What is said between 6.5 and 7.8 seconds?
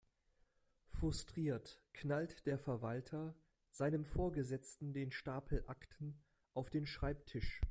auf den Schreibtisch.